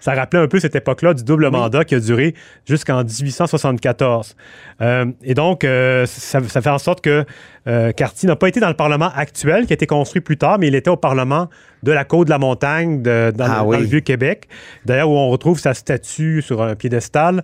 Ça 0.00 0.14
rappelait 0.14 0.40
un 0.40 0.48
peu 0.48 0.60
cette 0.60 0.76
époque-là 0.76 1.14
du 1.14 1.24
double 1.24 1.50
mandat 1.50 1.84
qui 1.84 1.94
a 1.94 2.00
duré 2.00 2.34
jusqu'en 2.66 3.04
1874. 3.04 4.34
Euh, 4.80 5.06
et 5.22 5.34
donc, 5.34 5.64
euh, 5.64 6.06
ça, 6.06 6.40
ça 6.48 6.60
fait 6.60 6.70
en 6.70 6.78
sorte 6.78 7.02
que 7.02 7.24
euh, 7.68 7.92
Cartier 7.92 8.26
n'a 8.26 8.36
pas 8.36 8.48
été 8.48 8.60
dans 8.60 8.68
le 8.68 8.74
Parlement 8.74 9.10
actuel, 9.14 9.66
qui 9.66 9.72
a 9.72 9.74
été 9.74 9.86
construit 9.86 10.20
plus 10.20 10.36
tard, 10.36 10.58
mais 10.58 10.68
il 10.68 10.74
était 10.74 10.90
au 10.90 10.96
Parlement 10.96 11.48
de 11.82 11.92
la 11.92 12.04
Côte 12.04 12.26
de 12.28 12.30
la 12.30 12.38
Montagne, 12.38 13.02
de- 13.02 13.32
dans, 13.34 13.44
Ah 13.48 13.60
le, 13.62 13.68
oui. 13.68 13.76
dans 13.76 13.80
le 13.82 13.88
Vieux-Québec. 13.88 14.48
D'ailleurs, 14.84 15.10
où 15.10 15.14
on 15.16 15.28
retrouve 15.30 15.58
sa 15.58 15.74
statue 15.74 16.42
sur 16.42 16.62
un 16.62 16.74
piédestal. 16.74 17.42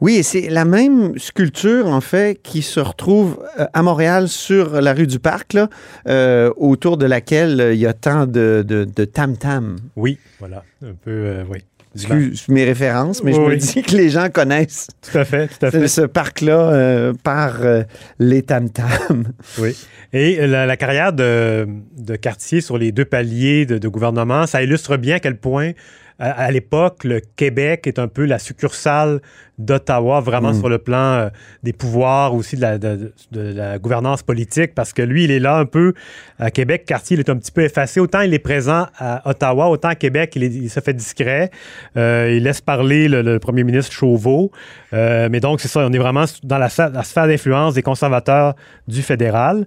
Oui, 0.00 0.16
et 0.16 0.24
c'est 0.24 0.48
la 0.50 0.64
même 0.64 1.16
sculpture, 1.16 1.86
en 1.86 2.00
fait, 2.00 2.40
qui 2.42 2.62
se 2.62 2.80
retrouve 2.80 3.38
euh, 3.60 3.66
à 3.72 3.82
Montréal 3.84 4.28
sur 4.28 4.80
la 4.80 4.92
rue 4.94 5.06
du 5.06 5.20
Parc, 5.20 5.52
là, 5.52 5.68
euh, 6.08 6.50
autour 6.56 6.96
de 6.96 7.06
laquelle 7.06 7.60
euh, 7.60 7.72
il 7.72 7.78
y 7.78 7.86
a 7.86 7.92
tant 7.92 8.26
de 8.26 8.64
de- 8.66 8.84
de 8.84 9.04
tam-tam. 9.04 9.76
Oui, 9.94 10.18
voilà. 10.40 10.64
Un 10.84 10.94
peu, 10.94 11.10
euh, 11.12 11.44
oui. 11.48 11.58
Excuse 11.94 12.44
mes 12.48 12.64
références, 12.64 13.22
mais 13.22 13.32
je 13.32 13.40
me 13.40 13.46
oui. 13.48 13.56
dis 13.58 13.82
que 13.82 13.94
les 13.96 14.08
gens 14.08 14.28
connaissent 14.30 14.88
Tout 15.10 15.18
à 15.18 15.24
fait, 15.24 15.48
tout 15.48 15.66
à 15.66 15.70
fait. 15.70 15.88
ce 15.88 16.00
parc-là 16.02 16.72
euh, 16.72 17.12
par 17.22 17.62
euh, 17.62 17.82
les 18.18 18.42
tam-tams. 18.42 19.24
Oui. 19.58 19.76
Et 20.14 20.46
la, 20.46 20.66
la 20.66 20.76
carrière 20.76 21.12
de, 21.12 21.66
de 21.98 22.16
Cartier 22.16 22.60
sur 22.60 22.78
les 22.78 22.92
deux 22.92 23.04
paliers 23.04 23.66
de, 23.66 23.78
de 23.78 23.88
gouvernement, 23.88 24.46
ça 24.46 24.62
illustre 24.62 24.96
bien 24.96 25.16
à 25.16 25.20
quel 25.20 25.36
point, 25.36 25.72
à, 26.18 26.50
l'époque, 26.50 27.04
le 27.04 27.20
Québec 27.20 27.86
est 27.86 27.98
un 27.98 28.08
peu 28.08 28.24
la 28.24 28.38
succursale 28.38 29.20
d'Ottawa, 29.58 30.20
vraiment 30.20 30.52
sur 30.54 30.68
le 30.68 30.78
plan 30.78 30.96
euh, 31.14 31.28
des 31.62 31.72
pouvoirs, 31.72 32.34
aussi 32.34 32.56
de 32.56 32.62
la, 32.62 32.78
de- 32.78 33.12
de 33.32 33.40
la 33.54 33.78
gouvernance 33.78 34.22
politique, 34.22 34.74
parce 34.74 34.92
que 34.92 35.02
lui, 35.02 35.24
il 35.24 35.30
est 35.30 35.38
là 35.38 35.56
un 35.58 35.66
peu 35.66 35.92
à 36.38 36.50
Québec. 36.50 36.84
Cartier, 36.86 37.16
il 37.16 37.20
est 37.20 37.28
un 37.30 37.36
petit 37.36 37.52
peu 37.52 37.62
effacé. 37.62 38.00
Autant 38.00 38.22
il 38.22 38.34
est 38.34 38.38
présent 38.40 38.86
à 38.98 39.28
Ottawa, 39.28 39.68
autant 39.68 39.88
à 39.88 39.94
Québec, 39.94 40.32
il, 40.36 40.42
est- 40.44 40.48
il 40.48 40.70
se 40.70 40.80
fait 40.80 40.94
discret. 40.94 41.50
Euh, 41.96 42.32
il 42.34 42.42
laisse 42.42 42.60
parler 42.60 43.08
le, 43.08 43.22
le 43.22 43.38
premier 43.38 43.62
ministre 43.62 43.92
Chauveau. 43.92 44.50
Euh, 44.94 45.28
mais 45.30 45.38
donc, 45.40 45.60
c'est 45.60 45.68
ça, 45.68 45.80
on 45.86 45.92
est 45.92 45.98
vraiment 45.98 46.24
dans 46.42 46.58
la, 46.58 46.68
sphère 46.68 47.26
d'influence 47.26 47.74
des 47.74 47.82
conservateurs 47.82 48.54
du 48.88 49.02
fédéral. 49.02 49.66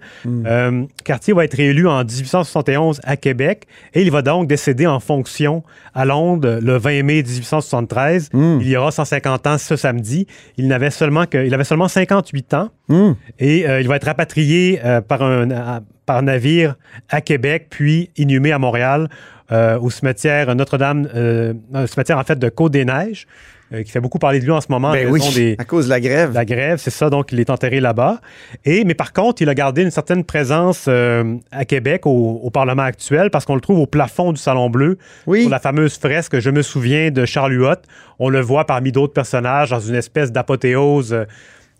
Cartier 1.03 1.33
va 1.33 1.45
être 1.45 1.55
réélu 1.55 1.87
en 1.87 2.03
1871 2.03 2.99
à 3.03 3.17
Québec 3.17 3.65
et 3.93 4.01
il 4.01 4.11
va 4.11 4.21
donc 4.21 4.47
décéder 4.47 4.87
en 4.87 4.99
fonction 4.99 5.63
à 5.93 6.05
Londres 6.05 6.35
le 6.44 6.77
20 6.77 7.04
mai 7.04 7.24
1873. 7.24 8.30
Il 8.62 8.68
y 8.68 8.75
aura 8.75 8.92
150 8.92 9.48
ans 9.48 9.58
ce 9.58 9.75
samedi. 9.75 10.27
Il 10.58 10.68
n'avait 10.68 10.89
seulement 10.92 11.25
que, 11.25 11.46
il 11.46 11.54
avait 11.54 11.63
seulement 11.63 11.88
58 11.88 12.54
ans 12.56 12.70
et 13.39 13.68
euh, 13.68 13.82
il 13.82 13.88
va 13.88 13.96
être 13.96 14.06
rapatrié 14.06 14.80
euh, 14.84 15.01
par 15.01 15.22
un 15.24 15.51
à- 15.51 15.82
par 16.06 16.22
navire 16.22 16.75
à 17.10 17.20
Québec 17.22 17.68
puis 17.70 18.12
inhumé 18.18 18.51
à 18.51 18.60
Montréal 18.60 19.10
euh, 19.51 19.80
au 19.80 19.89
cimetière 19.89 20.54
Notre-Dame, 20.56 21.08
cimetière 21.88 22.18
en 22.20 22.24
fait 22.24 22.38
de 22.38 22.50
Côte-des-Neiges 22.50 23.25
euh, 23.74 23.84
qui 23.84 23.91
fait 23.91 24.00
beaucoup 24.00 24.19
parler 24.19 24.39
de 24.39 24.45
lui 24.45 24.51
en 24.51 24.62
ce 24.62 24.67
moment. 24.69 24.89
en 24.89 24.93
Ben 24.93 25.12
raison 25.12 25.27
oui, 25.27 25.34
des, 25.34 25.55
à 25.60 25.65
cause 25.65 25.86
de 25.86 25.89
la 25.89 26.00
grève. 26.00 26.34
la 26.34 26.45
grève, 26.45 26.77
c'est 26.77 26.91
ça, 26.91 27.10
donc 27.10 27.31
il 27.31 27.39
est 27.39 27.50
enterré 27.50 27.79
là-bas. 27.79 28.22
Et, 28.63 28.84
mais 28.84 28.93
par 28.93 29.12
contre, 29.13 29.41
il 29.41 29.50
a 29.50 29.55
gardé 29.55 29.81
une 29.81 29.91
certaine 29.91 30.24
présence 30.24 30.86
euh, 30.88 31.36
à 31.51 31.65
Québec, 31.65 32.05
au, 32.05 32.39
au 32.43 32.50
Parlement 32.51 32.84
actuel, 32.84 33.29
parce 33.31 33.45
qu'on 33.45 33.55
le 33.55 33.62
trouve 33.62 33.79
au 33.79 33.88
plafond 33.88 34.31
du 34.34 34.39
Salon 34.41 34.69
Bleu, 34.69 34.98
Oui. 35.27 35.41
sur 35.41 35.50
la 35.50 35.60
fameuse 35.60 35.98
fresque, 35.98 36.39
je 36.39 36.50
me 36.51 36.62
souviens, 36.62 37.10
de 37.12 37.25
Charles 37.25 37.53
Huot. 37.53 37.75
On 38.19 38.29
le 38.29 38.39
voit 38.41 38.65
parmi 38.65 38.91
d'autres 38.91 39.13
personnages 39.13 39.72
dans 39.72 39.79
une 39.79 39.95
espèce 39.95 40.31
d'apothéose. 40.31 41.25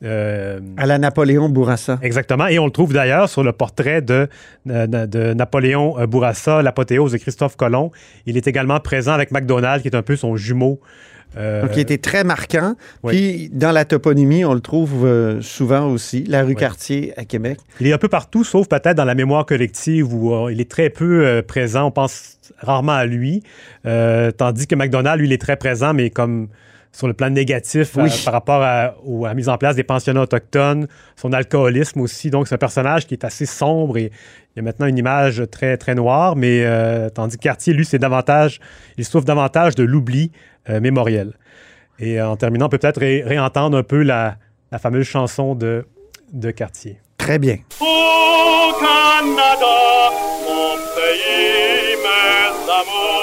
euh, 0.04 0.60
À 0.77 0.86
la 0.86 0.98
Napoléon 0.98 1.48
Bourassa. 1.50 2.00
Exactement. 2.01 2.48
Et 2.48 2.60
on 2.60 2.65
le 2.65 2.72
trouve 2.72 2.94
d'ailleurs 2.94 3.30
sur 3.30 3.44
le 3.44 3.51
portrait 3.54 4.01
de, 4.01 4.27
de, 4.65 5.06
de 5.06 5.34
Napoléon 5.34 5.96
Bourassa, 6.08 6.62
l'apothéose 6.62 7.13
de 7.13 7.18
Christophe 7.18 7.56
Colomb. 7.56 7.92
Il 8.25 8.36
est 8.38 8.48
également 8.48 8.80
présent 8.80 9.13
avec 9.13 9.32
MacDonald, 9.32 9.82
qui 9.82 9.88
est 9.88 9.96
un 9.96 10.01
peu 10.01 10.15
son 10.15 10.36
jumeau. 10.36 10.80
Euh, 11.38 11.62
Donc, 11.63 11.72
il 11.75 11.80
était 11.80 11.98
très 11.98 12.24
marquant. 12.24 12.75
oui. 13.04 13.13
Puis, 13.13 13.50
dans 13.51 13.72
la 13.72 13.86
toponymie, 13.86 14.46
on 14.46 14.54
le 14.54 14.62
trouve 14.62 15.06
euh, 15.06 15.42
souvent 15.42 15.88
aussi, 15.88 16.24
la 16.24 16.44
rue 16.44 16.56
Cartier 16.56 17.13
à 17.18 17.25
Québec. 17.25 17.60
Il 17.80 17.88
est 17.88 17.94
un 17.94 17.98
peu 17.98 18.08
partout, 18.08 18.44
sauf 18.44 18.68
peut-être 18.68 18.96
dans 18.96 19.06
la 19.06 19.15
mémoire 19.15 19.46
collective 19.46 20.13
où 20.13 20.34
euh, 20.34 20.51
il 20.51 20.62
est 20.62 20.70
très 20.70 20.89
peu 20.89 21.42
présent. 21.48 21.88
On 21.88 21.92
pense 21.92 22.38
rarement 22.60 22.94
à 22.94 23.06
lui. 23.06 23.44
Tandis 23.84 24.68
que 24.68 24.75
McDonald, 24.75 25.20
lui, 25.20 25.27
il 25.27 25.34
est 25.34 25.42
très 25.42 25.58
présent, 25.58 25.94
mais 25.94 26.10
comme 26.10 26.48
sur 26.96 27.08
le 27.08 27.13
plan 27.13 27.30
négatif 27.30 27.98
Oui. 27.98 28.10
par 28.24 28.34
rapport 28.34 28.62
à, 28.62 28.96
la 29.06 29.34
mise 29.34 29.50
en 29.50 29.58
place 29.58 29.75
des 29.75 29.84
pensionnats 29.84 30.22
autochtones, 30.22 30.88
son 31.18 31.34
alcoolisme 31.34 32.00
aussi. 32.00 32.30
Donc, 32.30 32.48
c'est 32.48 32.56
un 32.56 32.60
personnage 32.60 33.06
qui 33.06 33.13
est 33.13 33.25
assez 33.25 33.46
sombre 33.46 33.98
et 33.98 34.12
il 34.56 34.60
y 34.60 34.60
a 34.60 34.63
maintenant 34.63 34.86
une 34.86 34.98
image 34.98 35.44
très, 35.51 35.75
très 35.75 35.94
noire. 35.94 36.38
Mais 36.38 36.63
euh, 36.63 37.10
tandis 37.10 37.36
que 37.36 37.42
Cartier, 37.42 37.74
lui, 37.74 37.84
c'est 37.84 38.00
davantage, 38.00 38.62
il 38.98 39.04
souffre 39.04 39.25
davantage 39.25 39.75
de 39.75 39.84
l'oubli 39.84 40.32
mémoriel. 40.67 41.34
Et 42.00 42.19
euh, 42.19 42.27
en 42.29 42.36
terminant, 42.36 42.65
on 42.65 42.69
peut 42.69 42.77
peut-être 42.77 43.00
ré- 43.00 43.24
réentendre 43.25 43.77
un 43.77 43.84
peu 43.84 44.01
la, 44.03 44.36
la 44.72 44.79
fameuse 44.79 45.05
chanson 45.07 45.55
de, 45.55 45.86
de 46.34 46.51
Cartier. 46.51 47.00
Très 47.17 47.39
bien. 47.39 47.57
Au 47.79 48.74
Canada, 48.79 50.12
mon 50.45 50.75
pays, 50.95 51.95
mes 52.03 52.72
amours. 52.72 53.14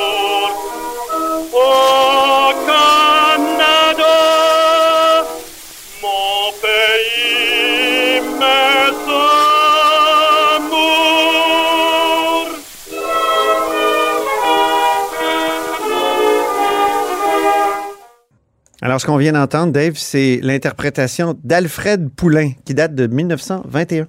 Alors, 18.93 19.01
ce 19.01 19.07
qu'on 19.07 19.17
vient 19.17 19.33
d'entendre, 19.33 19.73
Dave, 19.73 19.95
c'est 19.97 20.39
l'interprétation 20.43 21.35
d'Alfred 21.45 22.11
Poulain, 22.11 22.51
qui 22.67 22.75
date 22.75 22.95
de 22.95 23.07
1921. 23.07 24.07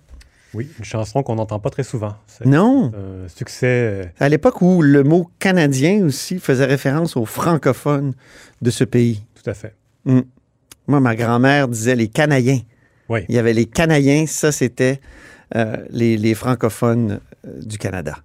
Oui, 0.53 0.67
une 0.77 0.83
chanson 0.83 1.23
qu'on 1.23 1.35
n'entend 1.35 1.57
pas 1.59 1.69
très 1.69 1.83
souvent. 1.83 2.15
Non, 2.43 2.91
un 2.93 3.29
succès. 3.29 3.65
euh, 3.65 4.03
à 4.19 4.27
l'époque 4.27 4.61
où 4.61 4.81
le 4.81 5.03
mot 5.03 5.31
canadien 5.39 6.03
aussi 6.03 6.37
faisait 6.37 6.65
référence 6.65 7.15
aux 7.15 7.23
francophones 7.23 8.13
de 8.61 8.69
ce 8.71 8.83
pays. 8.83 9.23
tout 9.41 9.49
à 9.49 9.53
fait. 9.53 9.73
Moi, 10.03 10.99
ma 10.99 11.15
grand-mère 11.15 11.69
disait 11.69 11.95
les 11.95 12.09
Canadiens. 12.09 12.59
Oui. 13.07 13.21
Il 13.29 13.35
y 13.35 13.39
avait 13.39 13.53
les 13.53 13.67
Canadiens, 13.67 14.25
ça, 14.27 14.51
c'était 14.51 14.99
euh, 15.55 15.77
les, 15.91 16.17
les 16.17 16.33
francophones 16.33 17.21
euh, 17.47 17.61
du 17.61 17.77
Canada. 17.77 18.17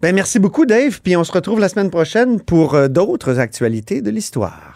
Ben, 0.00 0.12
merci 0.12 0.40
beaucoup, 0.40 0.66
Dave. 0.66 1.00
Puis 1.00 1.16
on 1.16 1.22
se 1.22 1.30
retrouve 1.30 1.60
la 1.60 1.68
semaine 1.68 1.90
prochaine 1.90 2.40
pour 2.40 2.74
euh, 2.74 2.88
d'autres 2.88 3.38
actualités 3.38 4.02
de 4.02 4.10
l'histoire. 4.10 4.71